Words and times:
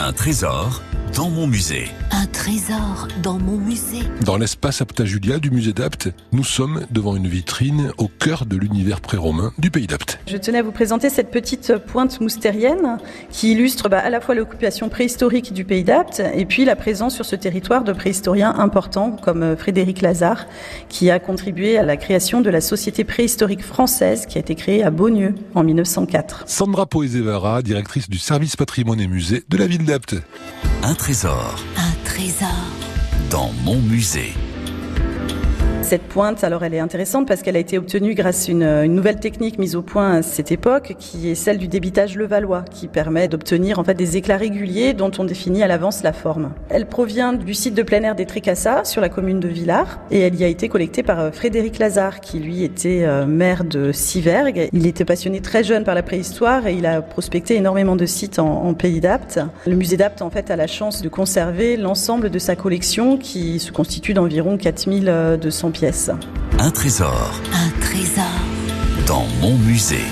Un 0.00 0.12
trésor 0.12 0.82
dans 1.16 1.30
mon 1.30 1.46
musée. 1.46 1.86
Un 2.10 2.26
trésor 2.26 3.06
dans 3.22 3.38
mon 3.38 3.56
musée. 3.56 4.02
Dans 4.24 4.36
l'espace 4.36 4.80
Apta 4.80 5.04
Julia 5.04 5.38
du 5.38 5.50
musée 5.50 5.72
d'Apt, 5.72 6.10
nous 6.32 6.42
sommes 6.42 6.86
devant 6.90 7.14
une 7.14 7.28
vitrine 7.28 7.92
au 7.98 8.08
cœur 8.08 8.46
de 8.46 8.56
l'univers 8.56 9.00
pré-romain 9.00 9.52
du 9.58 9.70
pays 9.70 9.86
d'Apt. 9.86 10.18
Je 10.26 10.36
tenais 10.36 10.58
à 10.58 10.62
vous 10.62 10.72
présenter 10.72 11.10
cette 11.10 11.30
petite 11.30 11.76
pointe 11.76 12.20
moustérienne 12.20 12.98
qui 13.30 13.52
illustre 13.52 13.88
bah, 13.88 14.00
à 14.00 14.10
la 14.10 14.20
fois 14.20 14.34
l'occupation 14.34 14.88
préhistorique 14.88 15.52
du 15.52 15.64
pays 15.64 15.84
d'Apt 15.84 16.20
et 16.34 16.44
puis 16.46 16.64
la 16.64 16.74
présence 16.74 17.14
sur 17.14 17.24
ce 17.24 17.36
territoire 17.36 17.84
de 17.84 17.92
préhistoriens 17.92 18.54
importants 18.58 19.12
comme 19.12 19.42
euh, 19.44 19.56
Frédéric 19.56 20.02
Lazare 20.02 20.46
qui 20.88 21.10
a 21.10 21.20
contribué 21.20 21.78
à 21.78 21.84
la 21.84 21.96
création 21.96 22.40
de 22.40 22.50
la 22.50 22.60
Société 22.60 23.04
préhistorique 23.04 23.62
française 23.62 24.26
qui 24.26 24.38
a 24.38 24.40
été 24.40 24.56
créée 24.56 24.82
à 24.82 24.90
Beaunieu 24.90 25.34
en 25.54 25.62
1904. 25.62 26.44
Sandra 26.46 26.86
Poezevara, 26.86 27.62
directrice 27.62 28.10
du 28.10 28.18
service 28.18 28.56
patrimoine 28.56 29.00
et 29.00 29.06
musée 29.06 29.44
de 29.48 29.56
la 29.56 29.68
ville 29.68 29.84
d'Apt. 29.84 30.16
Un 30.86 30.94
trésor 30.94 31.64
Un 31.78 31.94
trésor 32.04 32.50
dans 33.30 33.50
mon 33.64 33.76
musée. 33.76 34.34
Cette 35.84 36.04
pointe, 36.04 36.44
alors 36.44 36.64
elle 36.64 36.72
est 36.72 36.80
intéressante 36.80 37.28
parce 37.28 37.42
qu'elle 37.42 37.56
a 37.56 37.58
été 37.58 37.76
obtenue 37.76 38.14
grâce 38.14 38.48
à 38.48 38.52
une, 38.52 38.62
une, 38.62 38.94
nouvelle 38.94 39.20
technique 39.20 39.58
mise 39.58 39.76
au 39.76 39.82
point 39.82 40.14
à 40.14 40.22
cette 40.22 40.50
époque, 40.50 40.96
qui 40.98 41.28
est 41.28 41.34
celle 41.34 41.58
du 41.58 41.68
débitage 41.68 42.16
levallois, 42.16 42.62
qui 42.70 42.88
permet 42.88 43.28
d'obtenir 43.28 43.78
en 43.78 43.84
fait 43.84 43.92
des 43.92 44.16
éclats 44.16 44.38
réguliers 44.38 44.94
dont 44.94 45.10
on 45.18 45.24
définit 45.24 45.62
à 45.62 45.66
l'avance 45.66 46.02
la 46.02 46.14
forme. 46.14 46.52
Elle 46.70 46.86
provient 46.86 47.34
du 47.34 47.52
site 47.52 47.74
de 47.74 47.82
plein 47.82 48.02
air 48.02 48.14
des 48.14 48.24
Tricassas 48.24 48.84
sur 48.84 49.02
la 49.02 49.10
commune 49.10 49.40
de 49.40 49.48
Villars 49.48 50.00
et 50.10 50.20
elle 50.20 50.34
y 50.36 50.42
a 50.44 50.46
été 50.46 50.70
collectée 50.70 51.02
par 51.02 51.34
Frédéric 51.34 51.78
Lazare, 51.78 52.20
qui 52.20 52.38
lui 52.38 52.64
était 52.64 53.06
maire 53.26 53.62
de 53.62 53.92
Sivergue. 53.92 54.70
Il 54.72 54.86
était 54.86 55.04
passionné 55.04 55.42
très 55.42 55.64
jeune 55.64 55.84
par 55.84 55.94
la 55.94 56.02
préhistoire 56.02 56.66
et 56.66 56.72
il 56.72 56.86
a 56.86 57.02
prospecté 57.02 57.56
énormément 57.56 57.94
de 57.94 58.06
sites 58.06 58.38
en, 58.38 58.72
pays 58.72 59.00
d'Apt. 59.00 59.38
Le 59.66 59.76
musée 59.76 59.98
d'Apt 59.98 60.22
en 60.22 60.30
fait 60.30 60.50
a 60.50 60.56
la 60.56 60.66
chance 60.66 61.02
de 61.02 61.10
conserver 61.10 61.76
l'ensemble 61.76 62.30
de 62.30 62.38
sa 62.38 62.56
collection 62.56 63.18
qui 63.18 63.60
se 63.60 63.70
constitue 63.70 64.14
d'environ 64.14 64.56
4200 64.56 65.73
pièces. 65.74 66.10
Un 66.58 66.70
trésor 66.70 67.32
Un 67.52 67.80
trésor 67.80 68.24
dans 69.06 69.26
mon 69.40 69.58
musée. 69.58 70.06